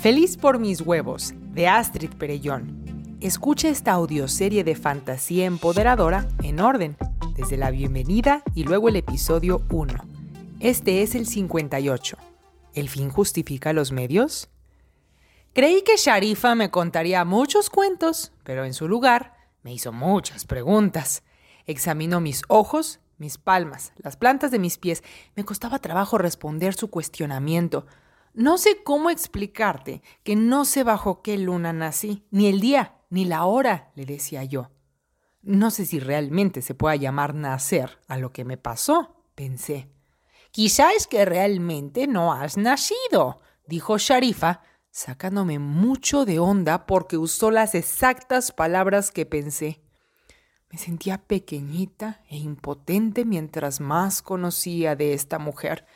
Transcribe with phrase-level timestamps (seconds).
[0.00, 3.18] Feliz por mis huevos, de Astrid Perellón.
[3.20, 6.96] Escucha esta audioserie de fantasía empoderadora en orden,
[7.36, 9.92] desde la bienvenida y luego el episodio 1.
[10.58, 12.16] Este es el 58.
[12.72, 14.48] ¿El fin justifica los medios?
[15.52, 21.24] Creí que Sharifa me contaría muchos cuentos, pero en su lugar me hizo muchas preguntas.
[21.66, 25.04] Examinó mis ojos, mis palmas, las plantas de mis pies.
[25.36, 27.84] Me costaba trabajo responder su cuestionamiento.
[28.32, 33.24] No sé cómo explicarte que no sé bajo qué luna nací, ni el día, ni
[33.24, 34.70] la hora, le decía yo.
[35.42, 39.88] No sé si realmente se pueda llamar nacer a lo que me pasó, pensé.
[40.50, 47.50] Quizá es que realmente no has nacido, dijo Sharifa, sacándome mucho de onda porque usó
[47.50, 49.80] las exactas palabras que pensé.
[50.70, 55.86] Me sentía pequeñita e impotente mientras más conocía de esta mujer.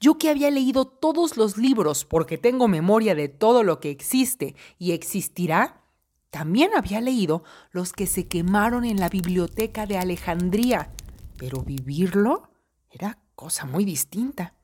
[0.00, 4.56] Yo que había leído todos los libros porque tengo memoria de todo lo que existe
[4.78, 5.82] y existirá,
[6.30, 10.90] también había leído los que se quemaron en la biblioteca de Alejandría,
[11.36, 12.50] pero vivirlo
[12.90, 14.54] era cosa muy distinta.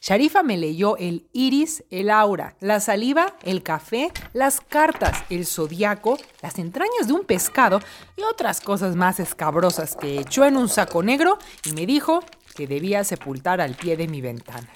[0.00, 6.18] Sharifa me leyó el iris, el aura, la saliva, el café, las cartas, el zodiaco,
[6.42, 7.80] las entrañas de un pescado
[8.16, 12.20] y otras cosas más escabrosas que echó en un saco negro y me dijo
[12.54, 14.68] que debía sepultar al pie de mi ventana.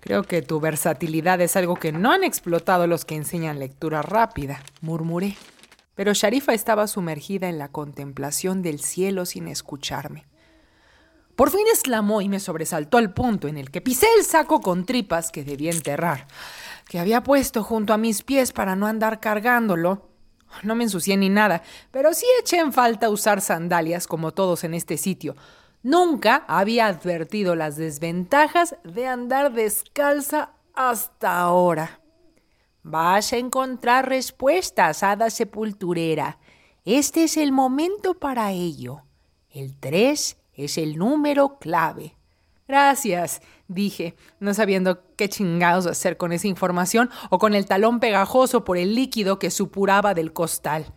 [0.00, 4.62] Creo que tu versatilidad es algo que no han explotado los que enseñan lectura rápida,
[4.80, 5.36] murmuré.
[5.96, 10.26] Pero Sharifa estaba sumergida en la contemplación del cielo sin escucharme.
[11.34, 14.86] Por fin exclamó y me sobresaltó al punto en el que pisé el saco con
[14.86, 16.26] tripas que debía enterrar,
[16.88, 20.08] que había puesto junto a mis pies para no andar cargándolo.
[20.62, 24.72] No me ensucié ni nada, pero sí eché en falta usar sandalias como todos en
[24.72, 25.36] este sitio,
[25.86, 32.00] Nunca había advertido las desventajas de andar descalza hasta ahora.
[32.82, 36.40] Vas a encontrar respuestas, hada sepulturera.
[36.84, 39.02] Este es el momento para ello.
[39.48, 42.16] El 3 es el número clave.
[42.66, 48.64] Gracias, dije, no sabiendo qué chingados hacer con esa información o con el talón pegajoso
[48.64, 50.92] por el líquido que supuraba del costal.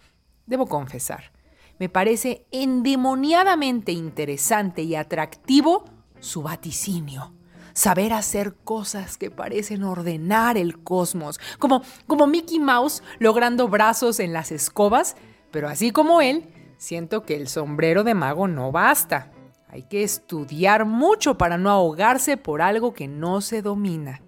[0.47, 1.31] Debo confesar,
[1.79, 5.85] me parece endemoniadamente interesante y atractivo
[6.19, 7.33] su vaticinio.
[7.73, 14.33] Saber hacer cosas que parecen ordenar el cosmos, como, como Mickey Mouse logrando brazos en
[14.33, 15.15] las escobas,
[15.51, 19.31] pero así como él, siento que el sombrero de mago no basta.
[19.69, 24.21] Hay que estudiar mucho para no ahogarse por algo que no se domina.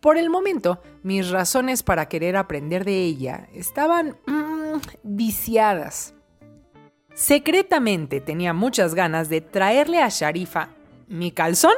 [0.00, 6.15] Por el momento, mis razones para querer aprender de ella estaban mm, viciadas.
[7.16, 10.68] Secretamente tenía muchas ganas de traerle a Sharifa
[11.08, 11.72] mi calzón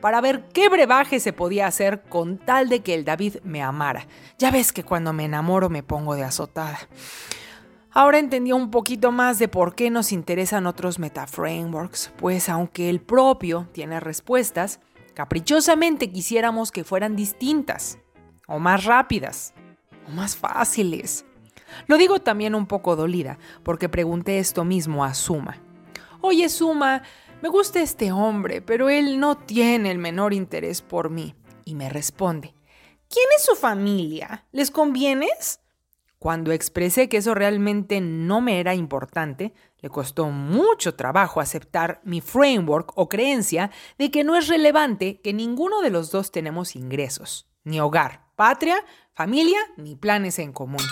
[0.00, 4.06] para ver qué brebaje se podía hacer con tal de que el David me amara.
[4.38, 6.78] Ya ves que cuando me enamoro me pongo de azotada.
[7.90, 13.02] Ahora entendí un poquito más de por qué nos interesan otros metaframeworks, pues aunque el
[13.02, 14.80] propio tiene respuestas,
[15.12, 17.98] caprichosamente quisiéramos que fueran distintas,
[18.46, 19.52] o más rápidas,
[20.06, 21.26] o más fáciles.
[21.86, 25.58] Lo digo también un poco dolida, porque pregunté esto mismo a Suma.
[26.20, 27.02] Oye, Suma,
[27.40, 31.34] me gusta este hombre, pero él no tiene el menor interés por mí.
[31.64, 32.54] Y me responde,
[33.08, 34.46] ¿quién es su familia?
[34.52, 35.60] ¿Les convienes?
[36.18, 42.20] Cuando expresé que eso realmente no me era importante, le costó mucho trabajo aceptar mi
[42.20, 47.48] framework o creencia de que no es relevante que ninguno de los dos tenemos ingresos,
[47.62, 48.84] ni hogar, patria,
[49.14, 50.82] familia, ni planes en común.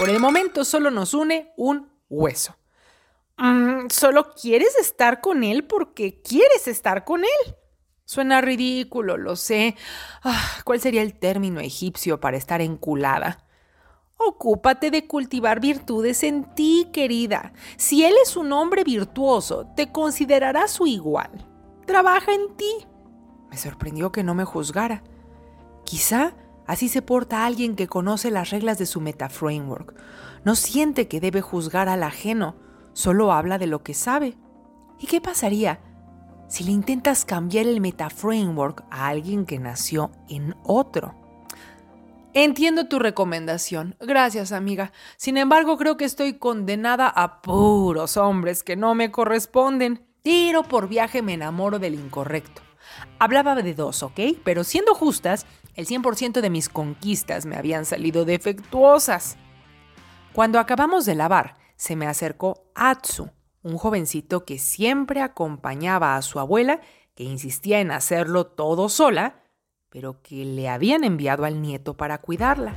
[0.00, 2.56] Por el momento solo nos une un hueso.
[3.36, 7.54] Mm, solo quieres estar con él porque quieres estar con él.
[8.06, 9.76] Suena ridículo, lo sé.
[10.22, 13.46] Ah, ¿Cuál sería el término egipcio para estar enculada?
[14.16, 17.52] Ocúpate de cultivar virtudes en ti, querida.
[17.76, 21.46] Si él es un hombre virtuoso, te considerará su igual.
[21.86, 22.86] Trabaja en ti.
[23.50, 25.02] Me sorprendió que no me juzgara.
[25.84, 26.32] Quizá
[26.70, 29.92] Así se porta alguien que conoce las reglas de su metaframework.
[30.44, 32.54] No siente que debe juzgar al ajeno,
[32.92, 34.38] solo habla de lo que sabe.
[35.00, 35.80] ¿Y qué pasaría
[36.46, 41.16] si le intentas cambiar el metaframework a alguien que nació en otro?
[42.34, 43.96] Entiendo tu recomendación.
[43.98, 44.92] Gracias, amiga.
[45.16, 50.06] Sin embargo, creo que estoy condenada a puros hombres que no me corresponden.
[50.22, 52.62] Tiro por viaje me enamoro del incorrecto.
[53.18, 54.20] Hablaba de dos, ¿ok?
[54.44, 59.36] Pero siendo justas, el 100% de mis conquistas me habían salido defectuosas.
[60.32, 63.30] Cuando acabamos de lavar, se me acercó Atsu,
[63.62, 66.80] un jovencito que siempre acompañaba a su abuela,
[67.14, 69.42] que insistía en hacerlo todo sola,
[69.90, 72.74] pero que le habían enviado al nieto para cuidarla.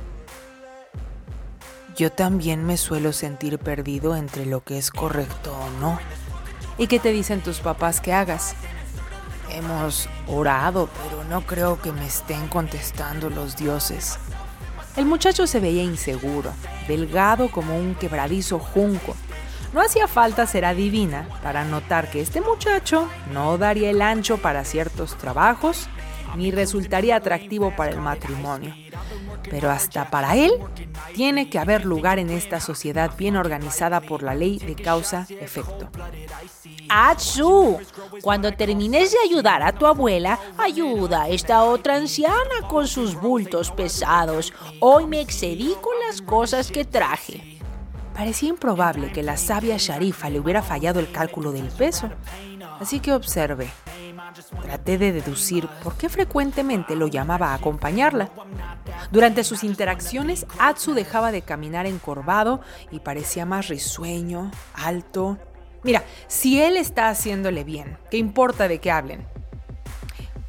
[1.96, 5.98] Yo también me suelo sentir perdido entre lo que es correcto o no.
[6.76, 8.56] ¿Y qué te dicen tus papás que hagas?
[9.50, 14.18] Hemos orado, pero no creo que me estén contestando los dioses.
[14.96, 16.52] El muchacho se veía inseguro,
[16.88, 19.14] delgado como un quebradizo junco.
[19.72, 24.64] No hacía falta ser adivina para notar que este muchacho no daría el ancho para
[24.64, 25.88] ciertos trabajos
[26.36, 28.74] ni resultaría atractivo para el matrimonio.
[29.50, 30.52] Pero hasta para él
[31.14, 35.88] tiene que haber lugar en esta sociedad bien organizada por la ley de causa-efecto.
[36.88, 37.78] Atsu,
[38.22, 43.70] cuando termines de ayudar a tu abuela, ayuda a esta otra anciana con sus bultos
[43.70, 44.52] pesados.
[44.80, 47.60] Hoy me excedí con las cosas que traje.
[48.14, 52.10] Parecía improbable que la sabia Sharifa le hubiera fallado el cálculo del peso,
[52.78, 53.68] así que observe.
[54.62, 58.30] Traté de deducir por qué frecuentemente lo llamaba a acompañarla.
[59.10, 65.38] Durante sus interacciones, Atsu dejaba de caminar encorvado y parecía más risueño, alto.
[65.84, 69.26] Mira, si él está haciéndole bien, ¿qué importa de qué hablen?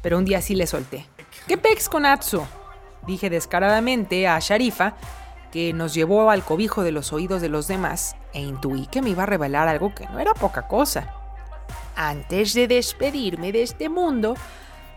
[0.02, 1.06] Pero un día sí le solté.
[1.46, 2.42] ¿Qué pex con Atsu?
[3.06, 4.96] Dije descaradamente a Sharifa,
[5.52, 9.10] que nos llevó al cobijo de los oídos de los demás, e intuí que me
[9.10, 11.14] iba a revelar algo que no era poca cosa.
[11.94, 14.34] Antes de despedirme de este mundo,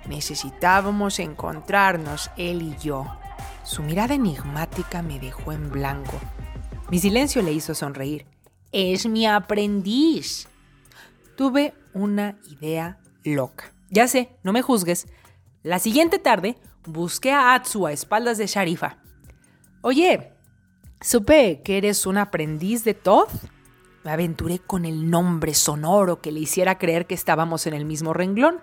[0.07, 3.06] necesitábamos encontrarnos él y yo.
[3.63, 6.18] Su mirada enigmática me dejó en blanco.
[6.89, 8.25] Mi silencio le hizo sonreír.
[8.71, 10.48] Es mi aprendiz.
[11.36, 13.74] Tuve una idea loca.
[13.89, 15.07] Ya sé, no me juzgues.
[15.63, 18.98] La siguiente tarde busqué a Atsu a espaldas de Sharifa.
[19.81, 20.33] Oye,
[21.01, 23.30] supe que eres un aprendiz de Todd.
[24.04, 28.13] Me aventuré con el nombre sonoro que le hiciera creer que estábamos en el mismo
[28.13, 28.60] renglón.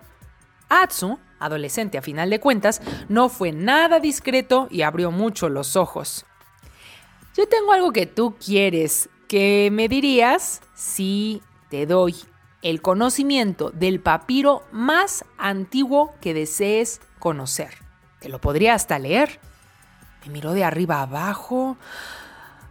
[0.69, 6.25] Atsu, adolescente a final de cuentas, no fue nada discreto y abrió mucho los ojos.
[7.37, 12.17] Yo tengo algo que tú quieres, que me dirías si te doy
[12.63, 17.71] el conocimiento del papiro más antiguo que desees conocer.
[18.21, 19.41] Te lo podría hasta leer.
[20.25, 21.77] Me miró de arriba abajo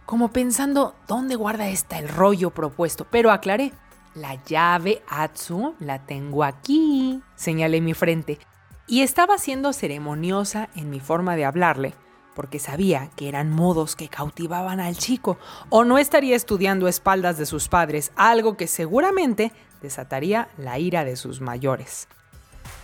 [0.04, 3.72] como pensando dónde guarda esta el rollo propuesto, pero aclaré.
[4.14, 8.38] La llave Atsu la tengo aquí, señalé mi frente,
[8.86, 11.94] y estaba siendo ceremoniosa en mi forma de hablarle,
[12.36, 15.38] porque sabía que eran modos que cautivaban al chico,
[15.70, 19.50] o no estaría estudiando a espaldas de sus padres, algo que seguramente
[19.80, 22.06] desataría la ira de sus mayores.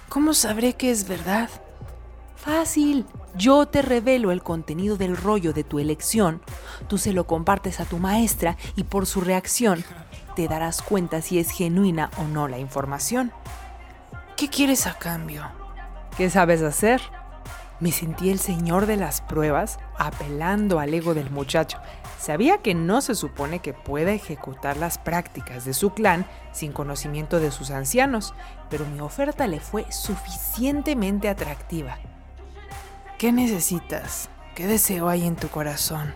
[0.08, 1.50] ¿Cómo sabré que es verdad?
[2.34, 3.06] Fácil.
[3.36, 6.42] Yo te revelo el contenido del rollo de tu elección,
[6.88, 9.84] tú se lo compartes a tu maestra y por su reacción
[10.34, 13.32] te darás cuenta si es genuina o no la información.
[14.36, 15.44] ¿Qué quieres a cambio?
[16.16, 17.00] ¿Qué sabes hacer?
[17.82, 21.78] Me sentí el señor de las pruebas apelando al ego del muchacho.
[22.16, 27.40] Sabía que no se supone que pueda ejecutar las prácticas de su clan sin conocimiento
[27.40, 28.34] de sus ancianos,
[28.70, 31.98] pero mi oferta le fue suficientemente atractiva.
[33.18, 34.28] ¿Qué necesitas?
[34.54, 36.14] ¿Qué deseo hay en tu corazón?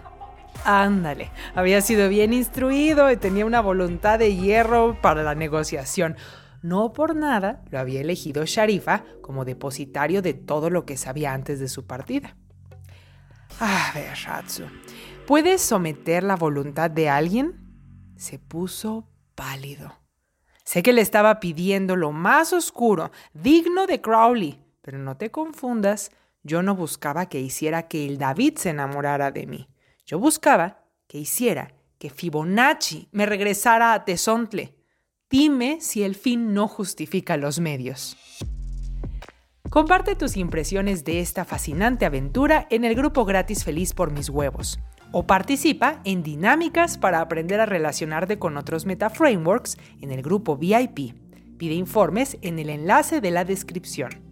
[0.65, 6.17] Ándale, había sido bien instruido y tenía una voluntad de hierro para la negociación.
[6.67, 11.61] No por nada lo había elegido Sharifa como depositario de todo lo que sabía antes
[11.61, 12.37] de su partida.
[13.61, 14.65] A ver, Ratsu,
[15.29, 17.55] ¿puedes someter la voluntad de alguien?
[18.17, 19.95] Se puso pálido.
[20.65, 26.11] Sé que le estaba pidiendo lo más oscuro, digno de Crowley, pero no te confundas,
[26.43, 29.69] yo no buscaba que hiciera que el David se enamorara de mí.
[30.05, 34.76] Yo buscaba que hiciera que Fibonacci me regresara a Tezontle.
[35.29, 38.17] Dime si el fin no justifica los medios.
[39.71, 44.79] Comparte tus impresiones de esta fascinante aventura en el grupo gratis Feliz por mis huevos
[45.11, 51.17] o participa en dinámicas para aprender a relacionarte con otros metaframeworks en el grupo VIP.
[51.59, 54.26] Pide informes en el enlace de la descripción.